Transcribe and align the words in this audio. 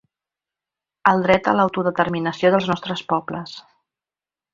El 1.11 1.19
dret 1.27 1.49
a 1.51 1.53
l’autodeterminació 1.59 2.51
dels 2.55 2.71
nostres 2.71 3.05
pobles. 3.13 3.55